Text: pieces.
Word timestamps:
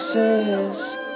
pieces. 0.00 1.09